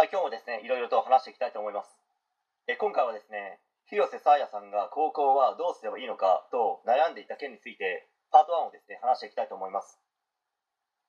[0.00, 1.92] はい、今日もですね、いろいろと話していきたいと思います。
[2.64, 3.60] え今回はですね、
[3.92, 10.00] 広瀬さやさんが高校はどうすればいいのかと悩んでいた件について、パート1をですね、話していきたいと思います。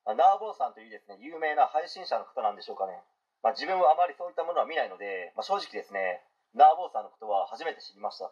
[0.04, 2.99] まナーボーさんというですね、有名な配信者の方なんでしょうかね。
[3.40, 8.28] まあ、自分はあまりそういったものは見ないので、まあ、正直ですね、ナーボーさんのことは初めて知りました。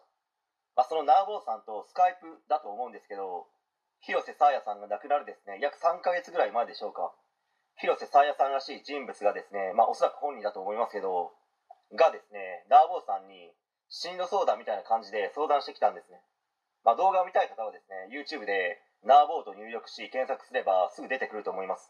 [0.76, 3.48] ま、そのナーボーさんとスカイプだと思うんですけど、
[4.04, 7.16] 広瀬さやさんが亡くなるですね、約3ヶ月ぐらい前でしょうか。
[7.80, 11.32] 広瀬さやさんらしい人物がですね、まあ、おそらく本人だと思いますけど、
[11.96, 13.56] がですね、ナーボーさんに
[13.88, 16.20] 進路相談みたいな感じで相談してきたんですね。
[16.84, 21.88] まあ、動画を見たい方はですね、YouTube でナーボーと入力し検索すればすぐ出てくると思います。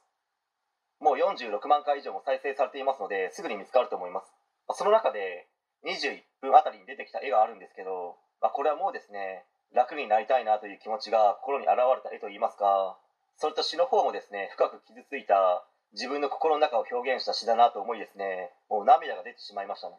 [1.02, 4.30] もう46万回以上も再生されていますので、すぐに見つかると思います。
[4.70, 5.50] まあ、その中で
[5.90, 13.00] 21分あたりに出てきた絵があるんですけど、まあ、これはもうですね、楽になりたいなという気持ちが心に現れた絵といいますか、
[13.38, 19.96] それと詩の方もですね、深く傷ついた自分の心の中を表現した詩だなと思いですね、もう涙が出てしまいましたね。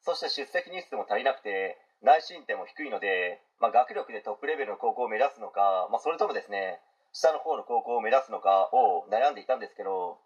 [0.00, 6.80] そして出席日数も足りなくて、内申点も低いので、まあ、学力でトップレベルの高校を目指すのか、まあ、それともですね、
[7.12, 10.18] 下の方の高校を目指すのかを悩んでいたんですけど、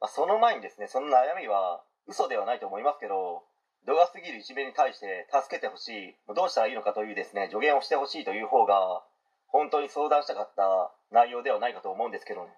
[0.00, 3.44] まあ、その前にですね、その悩みは嘘ではないと思いますけど、
[3.86, 9.02] 度が過ぎるいじめに対して助けてほしい、どうしたらいいのかというですね、助言をしてほしいという方が、
[9.46, 12.50] 本当に相談したかった内容ではないかと思うんですけどね。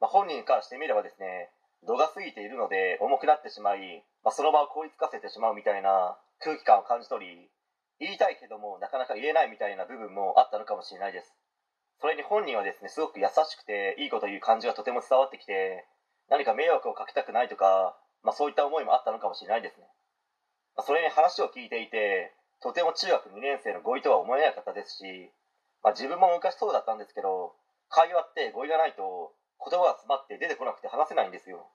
[0.00, 1.50] まあ、本人からしてみればですね
[1.86, 7.48] 度が過ぎているので重くなってしまい、まあ、その場を凍りつかせてしまうみたいな空気感を感じ取り
[7.98, 11.32] 言いたいけどもなかなか言えないみたいな部分もあったのかもしれないです。
[12.00, 15.86] それに本人はですねすごく優しくていいこと言う感じがとても伝わってきて
[16.28, 19.86] 何か迷惑をかけたくないとか、まあ、そういった思いもあったのかもしれないですね、
[20.76, 25.32] まあ、それに話を聞いていてとても中学2年生の語彙とは思えなかったですし、
[25.82, 27.56] まあ、自分も昔そうだったんですけど
[27.88, 31.68] 会話って語彙がないと言葉が詰まって出てこなくて話せないんですよ。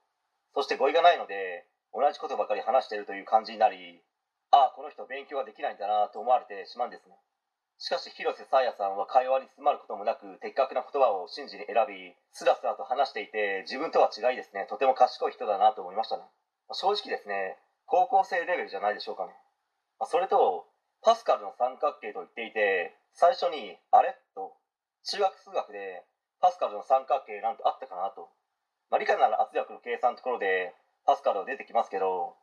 [0.54, 4.02] そして語彙がないので同じことばかり話しているという感じになり
[4.52, 7.16] ああこの人勉強ができないんだなと思われてしまうんですね。
[7.80, 14.68] しかし広瀬さやさんは会話に詰まることもなく的確な言葉を瞬時に選びスラスラと話していて自分とは違いですね。
[14.70, 16.24] とても賢い人だなと思いましたね。
[16.74, 19.34] 正直ですね高校生レベルじゃないでしょうかね。
[20.06, 20.68] それと
[21.02, 24.54] パスカルの三角形と言っていて最初に「あれ?」と
[25.04, 26.06] 中学数学で
[26.42, 28.28] パスカルの三角形なんてあったかなと、
[28.90, 30.74] まあ、理科なら圧力の計算のところで
[31.06, 32.34] パスカルは出てきますけど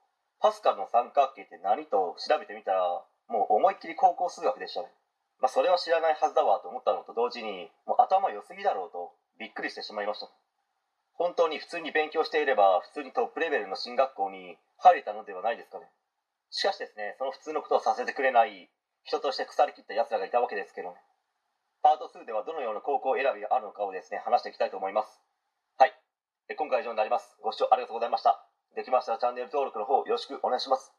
[0.41, 4.88] パスカルの三角形って何と調べてみたらもう思いっきり高校数学でしたね、
[5.42, 10.30] まあ、それは知らないはずだわと思ったのと同時にもう頭良すぎだろうとびっくりしてしまいました。
[11.19, 15.91] 本当に普通に勉強していれば普通にトップレベルの進学校に入れたのではないですかね。
[16.50, 18.70] しかしですねその普通のことをさせてくれない
[19.03, 20.97] 人として腐りきった奴らがいたわけですけどね。
[21.83, 25.22] パート2ではどのような高校選びがあるのかをですね、話していきたいと思います。
[25.78, 25.94] はい。
[26.56, 27.37] 今回は以上になります。
[27.41, 28.44] ご視聴ありがとうございました。
[28.75, 30.97] できましたらチャンネル登録の方よろしくお願いします。